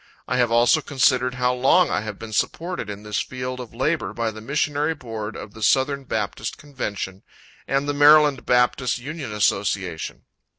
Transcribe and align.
I 0.27 0.37
have 0.37 0.51
also 0.51 0.81
considered 0.81 1.35
how 1.35 1.53
long 1.53 1.91
I 1.91 2.01
have 2.01 2.17
been 2.17 2.33
supported 2.33 2.89
in 2.89 3.03
this 3.03 3.19
field 3.19 3.59
of 3.59 3.71
labor 3.71 4.13
by 4.13 4.31
the 4.31 4.41
Missionary 4.41 4.95
Board 4.95 5.35
of 5.35 5.53
the 5.53 5.61
Southern 5.61 6.05
Baptist 6.05 6.57
Convention 6.57 7.21
and 7.67 7.87
the 7.87 7.93
Maryland 7.93 8.43
Baptist 8.43 8.97
Union 8.97 9.31
Association. 9.31 10.23